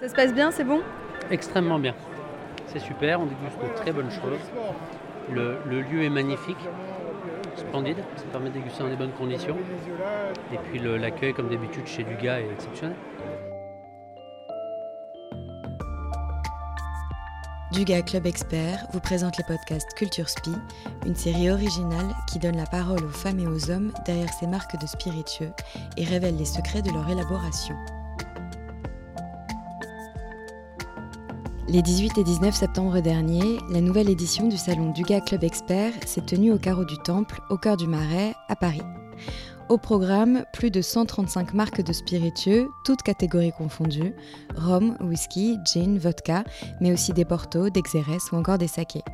[0.00, 0.80] Ça se passe bien, c'est bon?
[1.30, 1.94] Extrêmement bien.
[2.66, 4.38] C'est super, on déguste de très bonnes choses.
[5.30, 6.56] Le, le lieu est magnifique,
[7.56, 9.56] splendide, ça permet de déguster dans des bonnes conditions.
[10.52, 12.96] Et puis le- l'accueil, comme d'habitude, chez Dugas est exceptionnel.
[17.72, 20.52] Duga Club Expert vous présente les podcasts Culture Spi,
[21.06, 24.80] une série originale qui donne la parole aux femmes et aux hommes derrière ces marques
[24.80, 25.52] de spiritueux
[25.96, 27.76] et révèle les secrets de leur élaboration.
[31.72, 36.26] Les 18 et 19 septembre dernier, la nouvelle édition du salon Duga Club Expert s'est
[36.26, 38.82] tenue au carreau du Temple, au cœur du Marais, à Paris.
[39.68, 44.16] Au programme, plus de 135 marques de spiritueux, toutes catégories confondues,
[44.56, 46.42] rhum, whisky, gin, vodka,
[46.80, 49.04] mais aussi des portos, des xérès ou encore des sakés.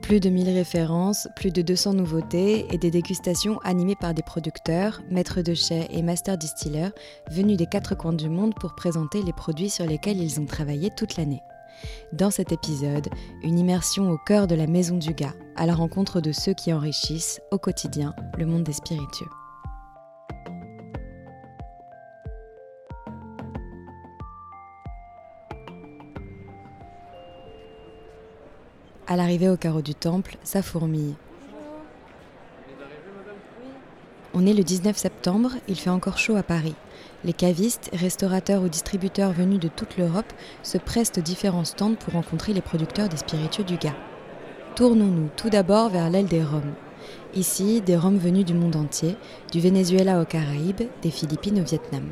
[0.00, 5.02] Plus de 1000 références, plus de 200 nouveautés et des dégustations animées par des producteurs,
[5.10, 6.92] maîtres de chais et master distilleurs
[7.30, 10.88] venus des quatre coins du monde pour présenter les produits sur lesquels ils ont travaillé
[10.88, 11.42] toute l'année.
[12.12, 13.08] Dans cet épisode,
[13.42, 16.72] une immersion au cœur de la maison du gars, à la rencontre de ceux qui
[16.72, 19.28] enrichissent au quotidien le monde des spiritueux.
[29.06, 31.14] À l'arrivée au carreau du temple, ça fourmille.
[34.40, 36.76] On est le 19 septembre, il fait encore chaud à Paris.
[37.24, 42.12] Les cavistes, restaurateurs ou distributeurs venus de toute l'Europe se pressent aux différents stands pour
[42.12, 43.96] rencontrer les producteurs des spiritueux du gars.
[44.76, 46.76] Tournons-nous tout d'abord vers l'aile des Roms.
[47.34, 49.16] Ici, des Roms venus du monde entier,
[49.50, 52.04] du Venezuela aux Caraïbes, des Philippines au Vietnam.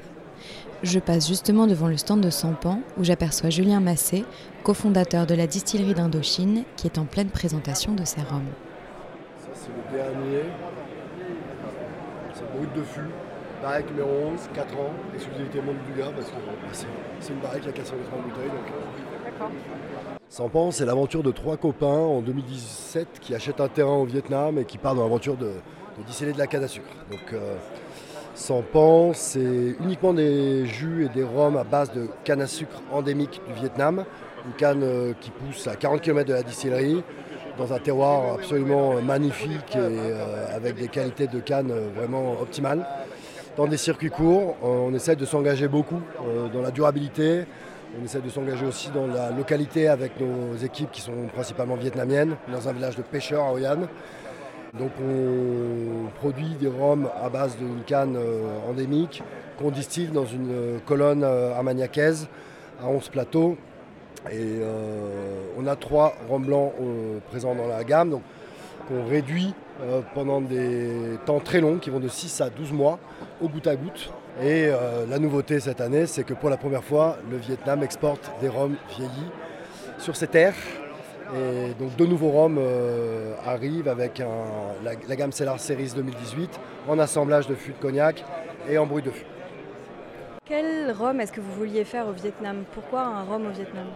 [0.82, 4.24] Je passe justement devant le stand de Sampan où j'aperçois Julien Massé,
[4.64, 8.50] cofondateur de la distillerie d'Indochine, qui est en pleine présentation de ses rhums.
[9.54, 10.42] C'est le dernier.
[12.36, 13.00] C'est brut de fût.
[13.62, 16.86] Barrique numéro 11, 4 ans, exclusivité monde du gars, parce que bah,
[17.20, 18.50] c'est une barrique à 400 litres en bouteille.
[18.50, 20.16] Donc, euh.
[20.28, 24.66] Sampan, c'est l'aventure de trois copains en 2017 qui achètent un terrain au Vietnam et
[24.66, 26.92] qui partent dans l'aventure de, de distiller de la canne à sucre.
[27.10, 27.56] Donc, euh,
[28.34, 33.40] Sampan, c'est uniquement des jus et des rhums à base de canne à sucre endémique
[33.48, 34.04] du Vietnam.
[34.44, 37.02] Une canne euh, qui pousse à 40 km de la distillerie,
[37.58, 42.86] dans un terroir absolument magnifique et euh, avec des qualités de canne euh, vraiment optimales.
[43.56, 47.44] Dans des circuits courts, euh, on essaie de s'engager beaucoup euh, dans la durabilité.
[47.98, 52.36] On essaie de s'engager aussi dans la localité avec nos équipes qui sont principalement vietnamiennes,
[52.52, 53.86] dans un village de pêcheurs à Hoi An.
[54.78, 59.22] Donc on produit des rhums à base d'une canne euh, endémique
[59.58, 62.28] qu'on distille dans une euh, colonne euh, armagnacaise
[62.82, 63.56] à 11 plateaux.
[64.30, 68.22] Et euh, on a trois rhums blancs euh, présents dans la gamme, donc
[68.88, 72.98] qu'on réduit euh, pendant des temps très longs qui vont de 6 à 12 mois
[73.40, 74.10] au goutte à goutte.
[74.42, 74.68] Et
[75.08, 78.76] la nouveauté cette année, c'est que pour la première fois, le Vietnam exporte des rhums
[78.90, 79.30] vieillis
[79.98, 80.54] sur ses terres.
[81.34, 84.22] Et donc deux nouveaux euh, arrivent avec
[84.84, 88.24] la gamme Cellar Series 2018 en assemblage de fûts de cognac
[88.68, 89.24] et en bruit de fût.
[90.44, 92.64] Quel rhum est-ce que vous vouliez faire au Vietnam?
[92.72, 93.86] Pourquoi un rhum au Vietnam?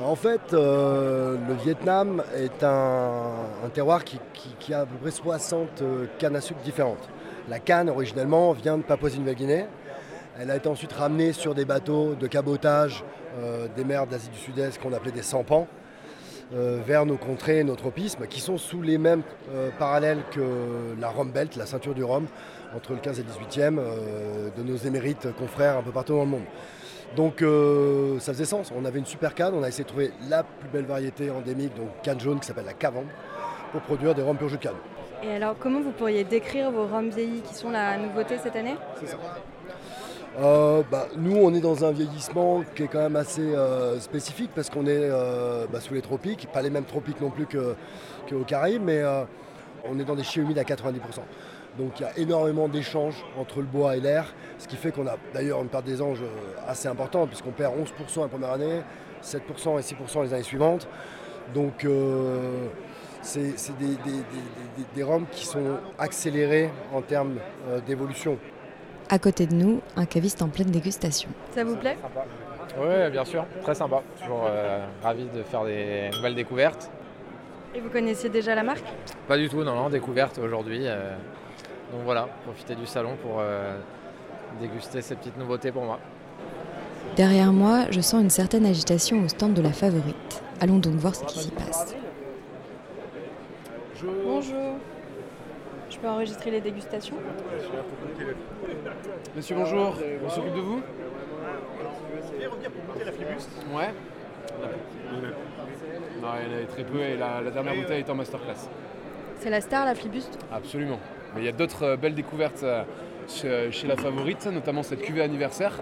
[0.00, 3.34] En fait, euh, le Vietnam est un,
[3.72, 4.18] terroir qui,
[4.72, 7.08] a à peu près 60 euh, cannes à sucre différentes.
[7.48, 9.66] La canne, originellement, vient de Papouasie-Nouvelle-Guinée.
[10.38, 13.04] Elle a été ensuite ramenée sur des bateaux de cabotage
[13.38, 15.66] euh, des mers d'Asie du Sud-Est qu'on appelait des sampans
[16.54, 19.22] vers nos contrées, nos tropismes, qui sont sous les mêmes
[19.78, 22.26] parallèles que la Rhum Belt, la ceinture du Rhum,
[22.74, 26.24] entre le 15 et le 18e, euh, de nos émérites confrères un peu partout dans
[26.24, 26.44] le monde.
[27.16, 30.12] Donc euh, ça faisait sens, on avait une super canne, on a essayé de trouver
[30.30, 33.06] la plus belle variété endémique, donc canne jaune qui s'appelle la Cavande,
[33.70, 34.76] pour produire des rhums pur jus de canne.
[35.22, 38.76] Et alors, comment vous pourriez décrire vos rhums vieillis qui sont la nouveauté cette année?
[38.98, 39.18] C'est ça.
[40.40, 44.50] Euh, bah, nous, on est dans un vieillissement qui est quand même assez euh, spécifique
[44.54, 45.10] parce qu'on est
[45.70, 47.74] bah, sous les tropiques, pas les mêmes tropiques non plus que-
[48.28, 49.02] qu'aux Caraïbes, mais
[49.84, 50.96] on est dans des chiens humides à 90%.
[51.78, 55.06] Donc il y a énormément d'échanges entre le bois et l'air, ce qui fait qu'on
[55.06, 58.82] a d'ailleurs une part des anges euh, assez importante, puisqu'on perd 11% la première année,
[59.24, 60.86] 7% et 6% les années suivantes.
[61.54, 62.66] Donc euh,
[63.22, 64.16] c'est des, des, des-
[64.76, 67.36] des- des rhums qui sont accélérés en termes
[67.68, 68.36] euh, d'évolution.
[69.08, 71.30] À côté de nous, un caviste en pleine dégustation.
[71.54, 71.96] Ça vous plaît?
[72.78, 74.02] Oui, bien sûr, très sympa.
[74.20, 76.90] Toujours euh, ravi de faire des nouvelles découvertes.
[77.74, 78.84] Et vous connaissiez déjà la marque?
[79.26, 80.86] Pas du tout, non, non, découverte aujourd'hui.
[81.92, 83.76] Donc voilà, profiter du salon pour euh,
[84.60, 85.98] déguster ces petites nouveautés pour moi.
[87.16, 90.42] Derrière moi, je sens une certaine agitation au stand de la favorite.
[90.60, 91.94] Allons donc voir ce qui s'y passe.
[94.24, 94.76] Bonjour.
[95.90, 97.16] Je peux enregistrer les dégustations
[99.36, 99.94] Monsieur, bonjour.
[100.24, 100.82] On s'occupe de vous
[103.74, 103.90] Ouais.
[106.22, 108.68] Non, il y en avait très peu et la, la dernière bouteille est en masterclass.
[109.40, 110.98] C'est la star, la flibuste Absolument.
[111.34, 112.82] Mais il y a d'autres euh, belles découvertes euh,
[113.28, 115.80] chez, chez la favorite, notamment cette cuvée anniversaire.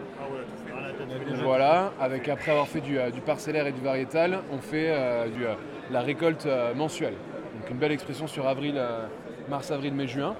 [1.42, 5.28] Voilà, avec après avoir fait du, euh, du parcellaire et du variétal, on fait euh,
[5.28, 5.54] du, euh,
[5.90, 7.14] la récolte euh, mensuelle.
[7.60, 9.06] Donc une belle expression sur avril, euh,
[9.48, 10.34] mars, avril, mai, juin.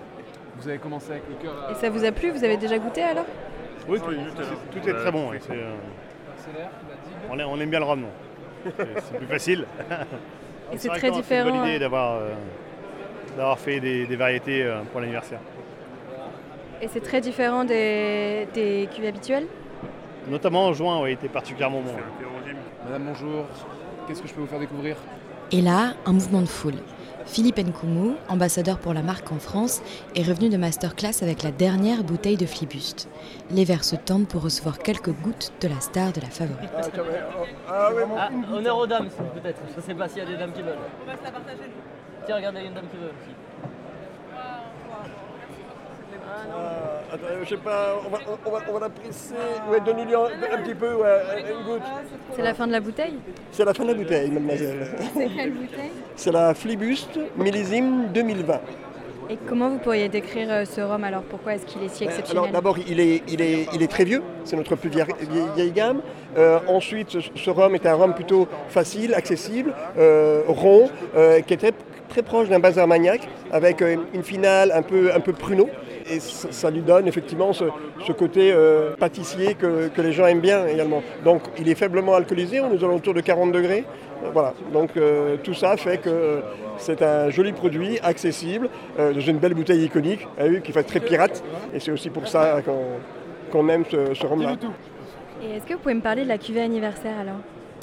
[0.59, 1.55] Vous avez commencé avec le cœur.
[1.71, 2.31] Et ça vous a plu?
[2.31, 3.25] Vous avez déjà goûté alors?
[3.89, 5.31] Oui, tout, tout- tout est très bon.
[5.41, 5.73] c'est, euh,
[7.31, 8.09] on, aime, on aime bien le rhum, non?
[8.77, 9.65] C'est plus facile.
[10.73, 11.23] Et c'est très différent.
[11.23, 12.29] C'est une bonne idée d'avoir, euh,
[13.37, 15.41] d'avoir fait des, des variétés euh, pour l'anniversaire.
[16.83, 19.47] Et c'est très différent des, des cuvées habituelles?
[20.29, 21.93] Notamment en juin, oui, était particulièrement bon.
[22.85, 23.45] Madame, bonjour.
[24.07, 24.97] Qu'est-ce que je peux vous faire découvrir?
[25.53, 26.77] Et là, un mouvement de foule.
[27.27, 29.83] Philippe Nkoumou, ambassadeur pour la marque en France,
[30.17, 33.09] est revenu de masterclass avec la dernière bouteille de Flibuste.
[33.51, 36.71] Les verres se tendent pour recevoir quelques gouttes de la star de la favorite.
[37.69, 37.91] Ah,
[38.53, 39.61] honneur aux dames, peut-être.
[39.77, 40.79] Je sais pas s'il y a des dames qui veulent.
[41.03, 41.71] On va se la partager,
[42.31, 43.35] Tiens, regardez, il y a une dame qui veut aussi.
[47.43, 49.35] je sais pas, on va, on va, on va la presser.
[49.69, 51.83] Ouais, donnez-lui un, un petit peu, ouais, une goutte.
[52.37, 53.19] C'est la fin de la bouteille
[53.51, 54.93] C'est la fin de la bouteille, mademoiselle.
[55.13, 58.61] C'est quelle bouteille C'est la Flibuste millésime 2020.
[59.29, 61.23] Et comment vous pourriez décrire euh, ce rhum alors?
[61.23, 62.53] Pourquoi est-ce qu'il est si Alors exceptionnel?
[62.53, 66.01] d'abord, il est, il, est, il est très vieux, c'est notre plus vieille, gamme.
[66.37, 71.55] Euh, ensuite, ce, ce rhum est un rhum plutôt facile, accessible, euh, rond, euh, qui
[71.55, 71.65] est
[72.11, 75.69] très, proche d'un bas armagnac, avec euh, une finale un peu, un peu pruneau.
[76.11, 77.65] Et ça, lui donne effectivement ce,
[78.07, 81.03] ce côté euh, pâtissier que, que les gens aiment bien également.
[81.25, 83.85] Donc il est faiblement alcoolisé, on est aux alentours de 40 degrés.
[84.25, 84.91] Euh, Voilà, donc
[85.45, 86.43] tout ça fait que
[86.79, 88.69] c'est un joli produit, accessible,
[88.99, 91.43] dans une belle bouteille iconique, vu, qui fait très pirate.
[91.75, 92.85] Et c'est aussi pour ça qu'on
[93.51, 94.57] qu'on aime ce, ce rhum-là.
[95.43, 97.41] Et est-ce que vous pouvez me parler de la cuvée anniversaire alors?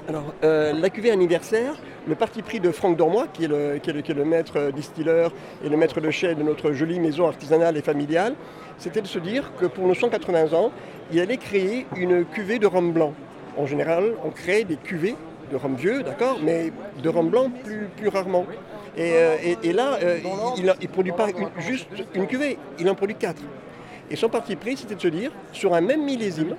[0.07, 1.73] Alors, euh, la cuvée anniversaire,
[2.07, 5.99] le parti pris de Franck Dormois, qui est le, maître euh, distilleur et le maître
[5.99, 8.35] de chai de notre jolie maison artisanale et familiale,
[8.77, 10.71] c'était de se dire que pour nos 180 ans,
[11.11, 13.13] il allait créer une cuvée de rhum blanc.
[13.57, 15.15] En général, on crée des cuvées
[15.51, 16.71] de rhum vieux, d'accord, mais
[17.03, 17.51] de rhum blanc
[17.97, 18.45] plus, rarement.
[18.95, 19.35] Et, euh,
[19.73, 19.99] là,
[20.55, 21.27] il ne produit pas
[21.57, 23.41] juste une cuvée, il en produit quatre.
[24.09, 26.55] Et son parti pris, c'était de se dire, sur un même millésime,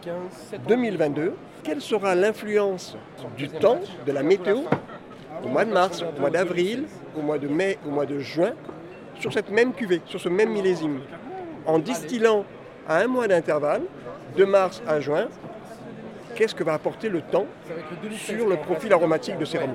[0.68, 2.96] 2022, quelle sera l'influence
[3.36, 4.58] du temps, de la météo,
[5.42, 6.84] au mois de mars, au mois d'avril,
[7.16, 8.52] au mois de mai, au mois de juin,
[9.18, 11.00] sur cette même cuvée, sur ce même millésime.
[11.66, 12.44] En distillant
[12.86, 13.82] à un mois d'intervalle,
[14.36, 15.28] de mars à juin,
[16.34, 17.46] qu'est-ce que va apporter le temps
[18.12, 19.74] sur le profil aromatique de ces rhums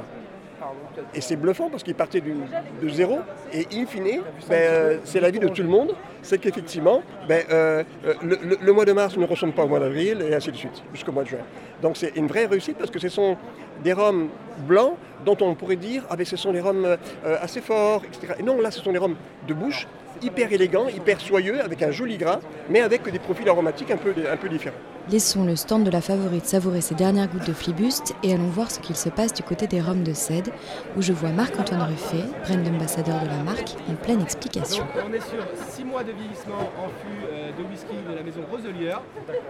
[1.14, 3.20] et c'est bluffant parce qu'il partait de zéro
[3.54, 7.84] et in fine, ben, euh, c'est l'avis de tout le monde, c'est qu'effectivement, ben, euh,
[8.06, 10.52] euh, le, le- le mois de mars ne ressemble pas au mois d'avril et ainsi
[10.52, 11.40] de suite, jusqu'au mois de juin.
[11.82, 13.38] Donc c'est une vraie réussite parce que ce sont
[13.84, 14.30] des rhums
[14.68, 14.96] blancs
[15.26, 16.98] dont on pourrait dire, ah ben, ce sont des euh,
[17.42, 18.34] assez forts, etc.
[18.40, 19.16] Et non, là ce sont des rhums
[19.48, 19.88] de bouche,
[20.22, 22.40] hyper élégants, hyper soyeux, avec un joli gras,
[22.70, 24.76] mais avec des profils aromatiques un peu, un peu différents.
[25.10, 28.72] Laissons le stand de la favorite savourer ses dernières gouttes de Flibuste et allons voir
[28.72, 30.50] ce qu'il se passe du côté des rhums de Cède,
[30.96, 34.86] où je vois Marc-Antoine Ruffet, brand ambassadeur de la marque, en pleine explication.
[35.06, 38.42] On est sur 6 mois de vieillissement en fût euh, de whisky de la maison
[38.50, 38.96] Roselier.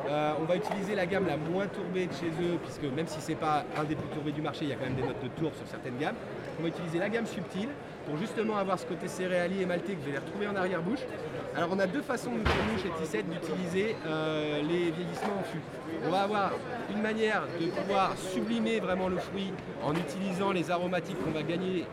[0.10, 3.22] Euh, on va utiliser la gamme la moins tourbée de chez eux, puisque même si
[3.22, 5.22] c'est pas un des plus tourbés du marché, il y a quand même des notes
[5.22, 6.16] de tour sur certaines gammes.
[6.60, 7.70] On va utiliser la gamme subtile
[8.06, 11.00] pour justement avoir ce côté céréalier et maltais que vous allez retrouver en arrière-bouche.
[11.56, 15.62] Alors on a deux façons nous, nous chez Tissette d'utiliser euh, les vieillissements en fût.
[16.06, 16.52] On va avoir
[16.94, 21.86] une manière de pouvoir sublimer vraiment le fruit en utilisant les aromatiques qu'on va gagner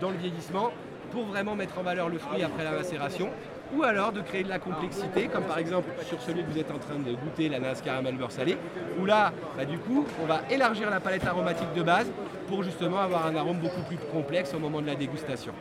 [0.00, 0.70] dans le vieillissement
[1.10, 3.28] pour vraiment mettre en valeur le fruit après la macération.
[3.76, 6.72] Ou alors de créer de la complexité, comme par exemple sur celui que vous êtes
[6.72, 8.56] en train de goûter, l'ananas caramel beurre salé,
[9.00, 12.10] où là, bah, du coup, on va élargir la palette aromatique de base
[12.50, 15.52] pour justement avoir un arôme beaucoup plus complexe au moment de la dégustation.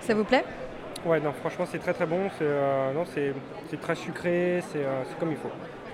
[0.00, 0.44] Ça vous plaît?
[1.04, 2.30] Ouais, non, franchement, c'est très très bon.
[2.38, 3.34] C'est euh, non, c'est
[3.68, 5.50] c'est très sucré, c'est euh, c'est comme il faut.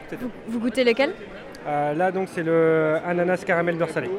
[0.08, 0.30] C'est tout.
[0.47, 1.14] Vous goûtez lequel
[1.66, 4.11] Euh, là, donc, c'est le ananas caramel beurre salé.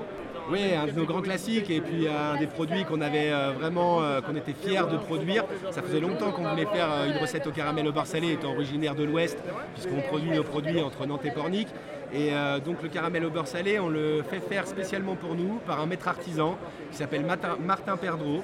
[0.52, 4.36] Oui, un de nos grands classiques et puis un des produits qu'on avait vraiment, qu'on
[4.36, 5.44] était fiers de produire.
[5.70, 8.96] Ça faisait longtemps qu'on voulait faire une recette au caramel au beurre salé, étant originaire
[8.96, 9.38] de l'Ouest,
[9.76, 11.68] puisqu'on produit nos produits entre Nantes et Pornic.
[12.14, 15.60] Et euh, donc le caramel au beurre salé, on le fait faire spécialement pour nous
[15.66, 16.58] par un maître artisan
[16.92, 18.44] qui s'appelle Martin, Perdreau.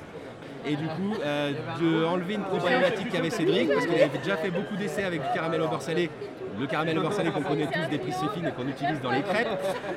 [0.68, 4.52] et du coup euh, de enlever une problématique qu'avait Cédric parce qu'il avait déjà fait
[4.52, 6.10] beaucoup d'essais avec du caramel au beurre salé
[6.60, 9.22] le caramel au beurre salé qu'on connaît tous des fines et qu'on utilise dans les
[9.22, 9.48] crêpes,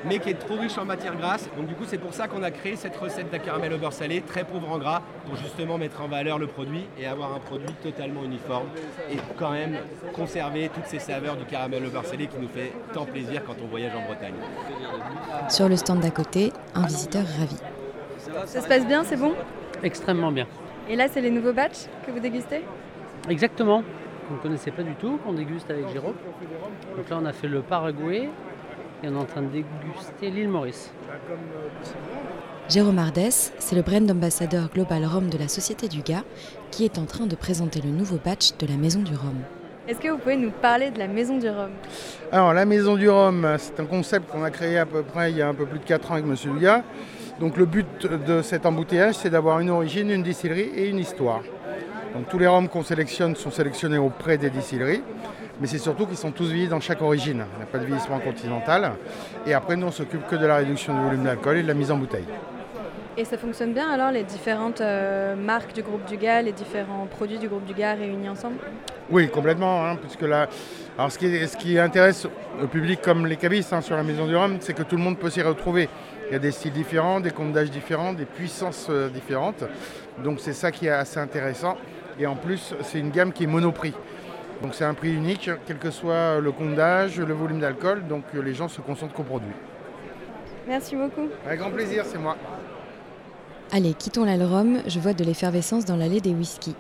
[0.04, 1.48] mais qui est trop riche en matière grasse.
[1.56, 3.92] Donc du coup, c'est pour ça qu'on a créé cette recette d'un caramel au beurre
[3.92, 7.38] salé, très pauvre en gras, pour justement mettre en valeur le produit et avoir un
[7.38, 8.68] produit totalement uniforme
[9.10, 9.76] et quand même
[10.14, 13.56] conserver toutes ces saveurs du caramel au beurre salé qui nous fait tant plaisir quand
[13.62, 14.34] on voyage en Bretagne.
[15.48, 17.56] Sur le stand d'à côté, un visiteur ravi.
[18.46, 19.32] Ça se passe bien, c'est bon?
[19.82, 20.46] Extrêmement bien.
[20.88, 22.64] Et là, c'est les nouveaux batchs que vous dégustez?
[23.28, 23.82] Exactement
[24.28, 26.14] qu'on ne connaissait pas du tout, qu'on déguste avec Jérôme.
[26.96, 28.28] Donc là, on a fait le Paraguay
[29.02, 30.92] et on est en train de déguster l'île Maurice.
[32.68, 36.24] Jérôme Ardès, c'est le brand ambassadeur global Rome de la Société du Gars
[36.70, 39.38] qui est en train de présenter le nouveau batch de la Maison du Rhum.
[39.88, 41.70] Est-ce que vous pouvez nous parler de la Maison du Rhum?
[42.30, 45.38] Alors, la Maison du Rhum, c'est un concept qu'on a créé à peu près il
[45.38, 46.82] y a un peu plus de 4 ans avec Monsieur Dugas.
[47.40, 51.40] Donc, le but de cet embouteillage, c'est d'avoir une origine, une distillerie et une histoire.
[52.18, 55.02] Donc tous les rhums qu'on sélectionne sont sélectionnés auprès des distilleries,
[55.60, 57.44] mais c'est surtout qu'ils sont tous vieillis dans chaque origine.
[57.54, 58.94] Il n'y a pas de vieillissement continental.
[59.46, 61.74] Et après, nous, on s'occupe que de la réduction du volume d'alcool et de la
[61.74, 62.26] mise en bouteille.
[63.16, 67.38] Et ça fonctionne bien alors, les différentes euh, marques du groupe Dugas, les différents produits
[67.38, 68.56] du groupe Dugas réunis ensemble?
[69.10, 69.86] Oui, complètement.
[69.86, 70.48] Hein, puisque là,
[70.96, 72.26] alors ce qui, ce qui, intéresse
[72.60, 75.02] le public comme les cabistes hein, sur la Maison du Rhum, c'est que tout le
[75.02, 75.88] monde peut s'y retrouver.
[76.28, 79.62] Il y a des styles différents, des comptes d'âge différents, des puissances euh, différentes.
[80.22, 81.76] Donc c'est ça qui est assez intéressant.
[82.18, 83.94] Et en plus, c'est une gamme qui est monoprix.
[84.62, 88.24] Donc c'est un prix unique, quel que soit le compte d'âge, le volume d'alcool, donc
[88.34, 89.52] les gens se concentrent qu'au produit.
[90.66, 91.28] Merci beaucoup.
[91.46, 92.36] Avec grand plaisir, c'est moi.
[93.70, 96.74] Allez, quittons l'Alrom, je vois de l'effervescence dans l'allée des whiskies.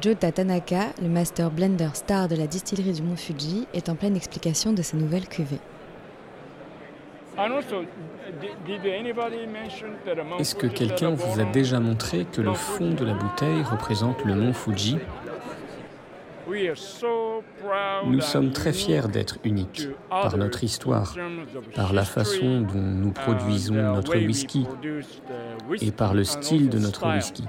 [0.00, 4.14] Jota Tanaka, le master blender star de la distillerie du Mont Fuji, est en pleine
[4.14, 5.60] explication de ces nouvelles cuvées.
[10.38, 14.34] Est-ce que quelqu'un vous a déjà montré que le fond de la bouteille représente le
[14.34, 14.98] mont Fuji?
[18.06, 21.14] Nous sommes très fiers d'être uniques par notre histoire,
[21.74, 24.66] par la façon dont nous produisons notre whisky
[25.80, 27.44] et par le style de notre whisky.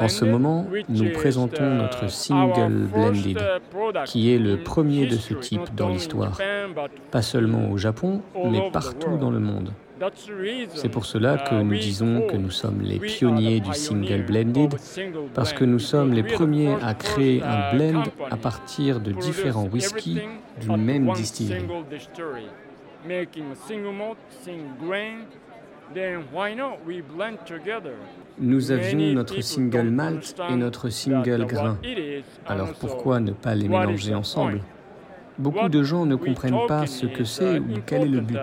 [0.00, 3.38] En ce moment, nous présentons notre single blended,
[4.06, 6.38] qui est le premier de ce type dans l'histoire,
[7.10, 9.72] pas seulement au Japon, mais partout dans le monde.
[10.74, 14.74] C'est pour cela que nous disons que nous sommes les pionniers du single blended,
[15.34, 20.20] parce que nous sommes les premiers à créer un blend à partir de différents whiskies
[20.60, 21.66] d'une même distillerie.
[28.38, 31.78] Nous avions notre single malt et notre single grain.
[32.46, 34.60] Alors pourquoi ne pas les mélanger ensemble
[35.38, 38.38] Beaucoup de gens ne comprennent pas ce que c'est ou quel est le but.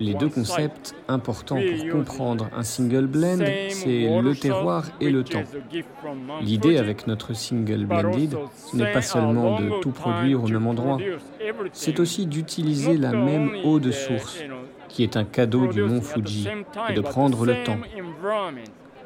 [0.00, 3.38] Les deux concepts importants pour comprendre un single blend,
[3.70, 5.42] c'est le terroir et le temps.
[6.40, 8.36] L'idée avec notre single blended
[8.74, 10.98] n'est pas seulement de tout produire au même endroit,
[11.72, 14.42] c'est aussi d'utiliser la même eau de source,
[14.88, 16.48] qui est un cadeau du mont Fuji,
[16.88, 17.78] et de prendre le temps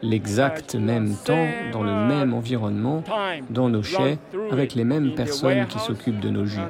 [0.03, 3.03] l'exact même temps, dans le même environnement,
[3.51, 4.19] dans nos chais,
[4.51, 6.61] avec les mêmes personnes qui s'occupent de nos jus.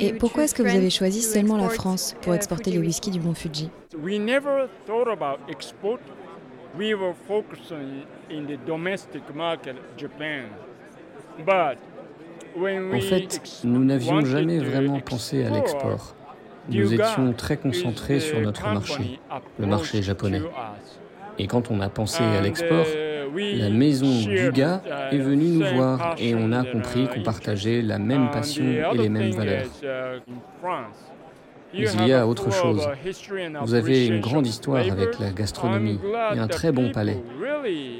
[0.00, 3.20] Et pourquoi est-ce que vous avez choisi seulement la France pour exporter les whiskies du
[3.20, 3.70] Mont Fuji?
[12.54, 16.14] En fait, nous n'avions jamais vraiment pensé à l'export.
[16.68, 19.18] Nous étions très concentrés sur notre marché,
[19.58, 20.42] le marché japonais.
[21.38, 22.86] Et quand on a pensé à l'export,
[23.34, 28.30] la maison Duga est venue nous voir et on a compris qu'on partageait la même
[28.30, 29.66] passion et les mêmes valeurs.
[31.74, 32.86] Mais il y a autre chose.
[33.62, 35.98] Vous avez une grande histoire avec la gastronomie
[36.34, 37.22] et un très bon palais.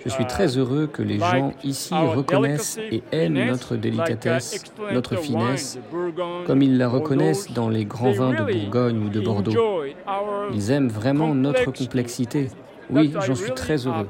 [0.05, 5.79] Je suis très heureux que les gens ici reconnaissent et aiment notre délicatesse, notre finesse,
[6.47, 9.85] comme ils la reconnaissent dans les grands vins de Bourgogne ou de Bordeaux.
[10.53, 12.49] Ils aiment vraiment notre complexité.
[12.91, 14.09] Oui, j'en suis très heureux.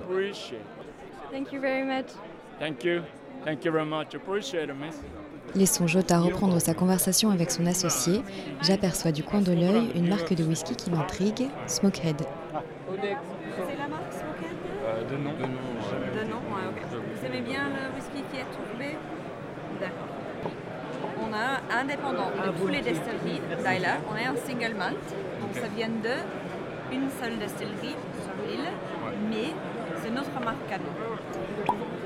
[5.54, 8.22] Laissons Jota reprendre sa conversation avec son associé.
[8.62, 12.22] J'aperçois du coin de l'œil une marque de whisky qui m'intrigue, Smokehead.
[12.22, 14.56] C'est la marque Smokehead
[14.86, 15.32] euh, De nom.
[15.32, 15.60] De nom,
[16.14, 16.82] de nom ouais, ok.
[16.90, 18.96] Vous aimez bien le whisky qui est tourbé
[19.78, 20.08] D'accord.
[21.20, 23.42] On a indépendant de tous les distilleries.
[24.10, 24.96] On est un single malt.
[25.40, 28.70] Donc ça vient de une seule distillerie sur l'île.
[29.28, 29.52] Mais
[30.02, 32.01] C'est notre marque à nous.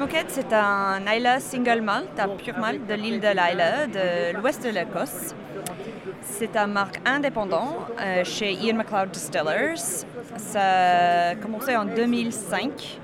[0.00, 4.64] Smokehead, c'est un Islay single malt, un pur malt de l'île de l'Islay, de l'ouest
[4.64, 5.34] de l'Écosse.
[6.22, 10.06] C'est un marque indépendant euh, chez Ian MacLeod Distillers.
[10.38, 12.98] Ça a commencé en 2005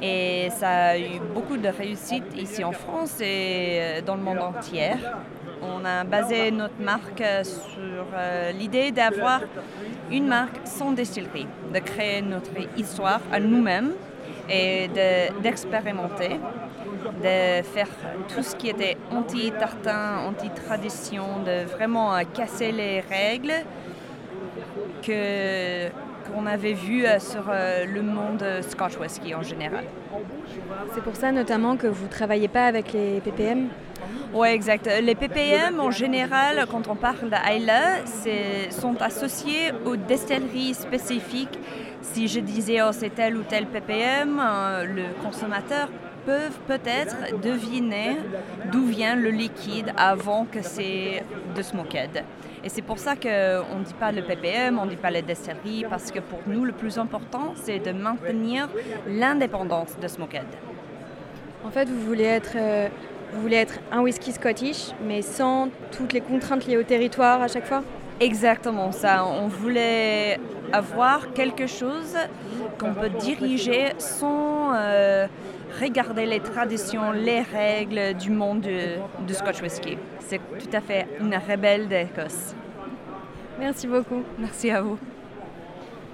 [0.00, 4.38] et ça a eu beaucoup de réussite ici en France et euh, dans le monde
[4.38, 4.92] entier.
[5.60, 9.40] On a basé notre marque sur euh, l'idée d'avoir
[10.12, 13.94] une marque sans distillerie, de créer notre histoire à nous-mêmes
[14.48, 14.88] et
[15.42, 16.40] d'expérimenter,
[17.22, 17.88] de, faire
[18.34, 23.54] tout ce qui était anti-tartin, anti-tradition, de vraiment euh, casser les règles
[25.02, 25.88] que
[26.30, 29.84] qu'on avait vues euh, sur euh, le monde Scotch whisky en général.
[30.92, 33.68] C'est pour ça notamment que vous ne travaillez pas avec les PPM
[34.34, 34.90] oui, exact.
[35.02, 38.04] Les PPM, en général, quand on parle d'Aila,
[38.70, 41.58] sont associés aux distilleries spécifiques.
[42.02, 45.88] Si je disais oh, c'est tel ou tel PPM, euh, le consommateur
[46.24, 48.16] peut peut-être deviner
[48.70, 51.22] d'où vient le liquide avant que c'est
[51.56, 52.24] de smoked.
[52.64, 55.22] Et c'est pour ça qu'on ne dit pas le PPM, on ne dit pas les
[55.22, 58.68] distilleries, parce que pour nous, le plus important, c'est de maintenir
[59.06, 60.46] l'indépendance de smoked.
[61.64, 62.88] En fait, vous voulez être euh,
[63.32, 67.48] vous voulez être un whisky scottish, mais sans toutes les contraintes liées au territoire à
[67.48, 67.82] chaque fois?
[68.20, 69.24] Exactement ça.
[69.24, 70.40] On voulait
[70.72, 72.16] avoir quelque chose
[72.78, 75.26] qu'on peut diriger sans euh,
[75.80, 79.98] regarder les traditions, les règles du monde du, Scotch whisky.
[80.20, 82.54] C'est tout à fait une rebelle d'Écosse.
[83.58, 84.22] Merci beaucoup.
[84.38, 84.98] Merci à vous.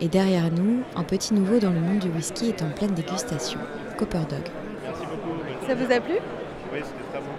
[0.00, 3.60] Et derrière nous, un petit nouveau dans le monde du whisky est en pleine dégustation.
[3.96, 4.42] Copper Dog.
[4.82, 5.66] Merci beaucoup.
[5.66, 6.14] Ça vous a plu?
[6.72, 7.34] Oui, c'était très bon.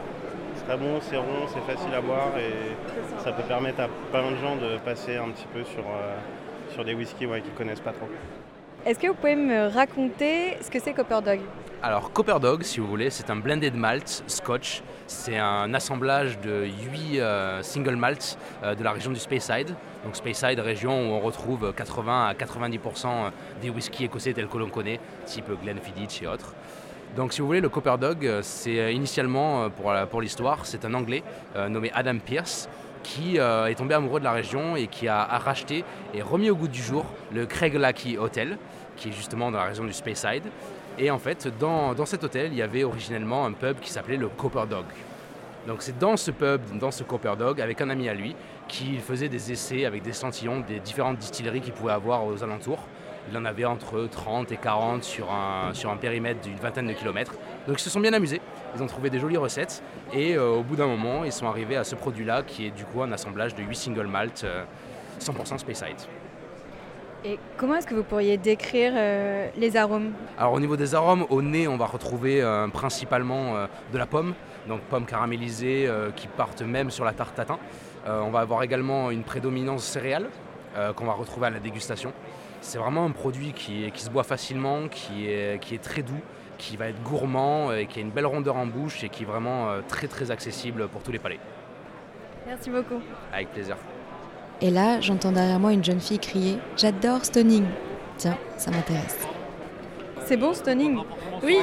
[0.56, 4.32] C'est très bon, c'est rond, c'est facile à boire et ça peut permettre à plein
[4.32, 6.16] de gens de passer un petit peu sur, euh,
[6.76, 8.08] sur des whiskies ouais, qu'ils ne connaissent pas trop.
[8.86, 11.40] Est-ce que vous pouvez me raconter ce que c'est Copper Dog?
[11.82, 14.84] Alors Copper Dog, si vous voulez, c'est un blended malt scotch.
[15.08, 19.74] C'est un assemblage de 8 euh, single malts euh, de la région du Speyside.
[20.04, 23.08] Donc Speyside, région où on retrouve 80 à 90%
[23.62, 26.54] des whiskies écossais tels que l'on connaît, type Glenfiddich et autres.
[27.16, 30.66] Donc si vous voulez, le Copper Dog, euh, c'est euh, initialement, euh, pour, pour l'histoire,
[30.66, 31.24] c'est un Anglais
[31.70, 32.68] nommé Adam Pierce
[33.06, 36.68] qui est tombé amoureux de la région et qui a, racheté et remis au goût
[36.68, 38.58] du jour le Craig Lackey Hotel,
[38.98, 40.44] qui est justement dans la région du Speyside.
[40.98, 44.30] Et en fait, dans, cet hôtel, il y avait originellement un pub qui s'appelait le
[44.30, 44.86] Copper Dog.
[45.68, 48.36] Donc c'est dans ce pub, dans ce Copper Dog, avec un ami à lui,
[48.68, 52.88] qui faisait des essais avec des santillons des différentes distilleries qu'il pouvait avoir aux alentours.
[53.32, 56.94] Il en avait entre 30 et 40 sur un, sur un périmètre d'une vingtaine de
[56.94, 57.34] kilomètres.
[57.68, 58.42] Donc ils se sont bien amusés,
[58.76, 59.82] ils ont trouvé des jolies recettes
[60.14, 62.86] et euh, au bout d'un moment ils sont arrivés à ce produit-là qui est du
[62.86, 64.46] coup un assemblage de 8 single malt
[65.20, 65.96] 100% euh, Speyside.
[67.24, 70.12] Et comment est-ce que vous pourriez décrire euh, les arômes?
[70.38, 74.36] Alors au niveau des arômes, au nez on va retrouver principalement de la pomme,
[74.68, 77.58] donc pomme caramélisée qui partent même sur la tarte tatin.
[78.06, 80.30] on va avoir également une prédominance céréale
[80.96, 82.14] qu'on va retrouver à la dégustation.
[82.66, 86.20] C'est vraiment un produit qui, qui, se boit facilement, qui est, qui est très doux,
[86.58, 89.26] qui va être gourmand et qui a une belle rondeur en bouche et qui est
[89.28, 91.38] vraiment euh, très très accessible pour tous les palais.
[92.48, 93.00] Merci beaucoup.
[93.32, 93.78] Avec plaisir.
[94.62, 97.66] Et là, j'entends derrière moi une jeune fille crier J'adore Stoning.
[98.18, 99.20] Tiens, ça m'intéresse.
[100.26, 100.98] C'est bon Stoning
[101.44, 101.60] Oui,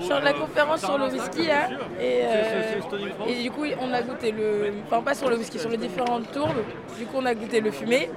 [0.00, 1.68] je suis de la conférence sur le whisky là.
[2.00, 2.80] Et, euh,
[3.28, 4.72] et du coup, on a goûté le.
[4.84, 6.64] Enfin, pas sur le whisky, sur les différentes tourbes.
[6.98, 8.10] Du coup, on a goûté le fumé.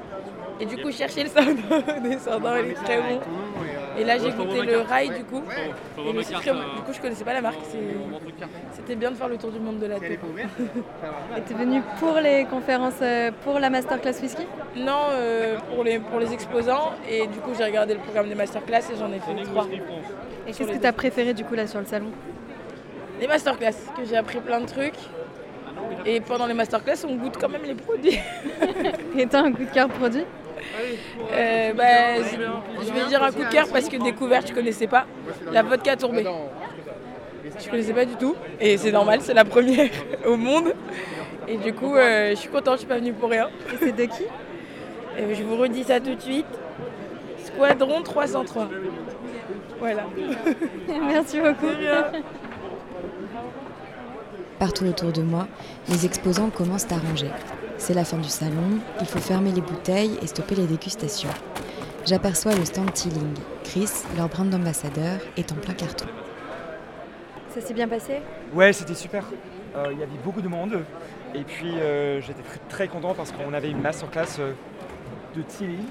[0.59, 1.51] Et du coup, chercher le sardin
[2.03, 3.19] des il est très bon.
[3.97, 5.43] Et là, j'ai goûté le rail du coup.
[5.97, 7.59] Et Du coup, je connaissais pas la marque.
[8.73, 10.19] C'était bien de faire le tour du monde de la thé.
[11.37, 15.99] Et t'es venu pour les conférences, euh, pour la masterclass whisky Non, euh, pour, les,
[15.99, 16.93] pour les exposants.
[17.09, 19.67] Et du coup, j'ai regardé le programme des masterclass et j'en ai fait trois.
[20.47, 22.11] Et qu'est-ce que tu as préféré du coup là sur le salon
[23.19, 24.99] Les masterclass, que j'ai appris plein de trucs.
[26.05, 28.19] Et pendant les masterclass, on goûte quand même les produits.
[29.17, 30.25] et t'as un coup de cœur produit
[31.31, 32.23] euh, bah,
[32.81, 35.05] je vais dire un coup de cœur parce que découverte, je connaissais pas.
[35.51, 36.25] La vodka tourbée.
[37.59, 38.35] Je connaissais pas du tout.
[38.59, 39.89] Et c'est normal, c'est la première
[40.25, 40.73] au monde.
[41.47, 43.49] Et du coup, euh, je suis contente, je suis pas venue pour rien.
[43.73, 44.23] Et c'est de qui?
[45.19, 46.45] Euh, Je vous redis ça tout de suite.
[47.43, 48.69] Squadron 303.
[49.79, 50.03] Voilà.
[51.07, 51.67] Merci beaucoup.
[54.59, 55.47] Partout autour de moi,
[55.89, 57.29] les exposants commencent à ranger.
[57.85, 61.27] C'est la fin du salon, il faut fermer les bouteilles et stopper les dégustations.
[62.05, 63.33] J'aperçois le stand Teeling.
[63.65, 66.05] Chris, leur brand d'ambassadeur, est en plein carton.
[67.49, 68.21] Ça s'est bien passé?
[68.53, 69.25] Ouais, c'était super.
[69.75, 70.79] Euh, il y avait beaucoup de monde.
[71.35, 74.53] Et puis euh, j'étais très, content parce qu'on avait une masterclass euh,
[75.35, 75.83] de Teeling.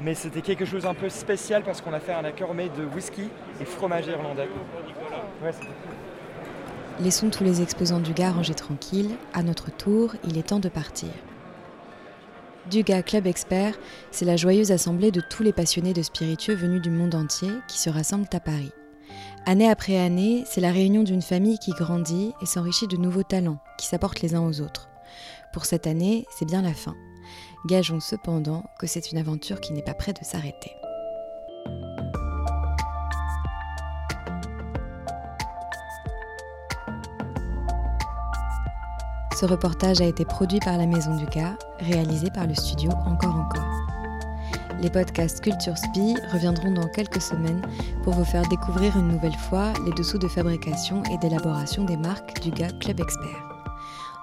[0.00, 2.86] mais c'était quelque chose un peu spécial parce qu'on a fait un accord made de
[2.86, 3.28] whisky
[3.60, 4.48] et fromage irlandais.
[7.00, 9.14] Laissons tous les exposants du gars rangés tranquilles.
[9.32, 11.10] À notre tour, il est temps de partir.
[12.68, 13.78] Duga Club Expert,
[14.10, 17.78] c'est la joyeuse assemblée de tous les passionnés de spiritueux venus du monde entier qui
[17.78, 18.72] se rassemblent à Paris.
[19.46, 23.60] Année après année, c'est la réunion d'une famille qui grandit et s'enrichit de nouveaux talents
[23.78, 24.88] qui s'apportent les uns aux autres.
[25.52, 26.96] Pour cette année, c'est bien la fin.
[27.68, 30.72] Gageons cependant que c'est une aventure qui n'est pas près de s'arrêter.
[39.38, 43.36] Ce reportage a été produit par la Maison du Gars, réalisé par le studio Encore
[43.36, 43.86] Encore.
[44.82, 47.62] Les podcasts Culture Spi reviendront dans quelques semaines
[48.02, 52.40] pour vous faire découvrir une nouvelle fois les dessous de fabrication et d'élaboration des marques
[52.40, 53.47] du Gars Club Expert.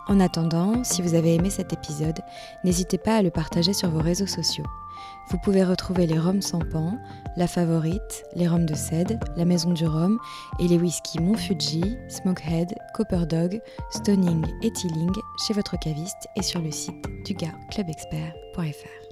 [0.08, 2.20] En attendant, si vous avez aimé cet épisode,
[2.64, 4.66] n'hésitez pas à le partager sur vos réseaux sociaux.
[5.30, 6.98] Vous pouvez retrouver les rhums sans pan,
[7.36, 10.20] la favorite, les rhums de cède, la maison du rhum
[10.60, 15.14] et les whiskies Mont Fuji, Smokehead, Copper Dog, Stoning et Teeling
[15.46, 19.05] chez votre caviste et sur le site dugaclubexpert.fr.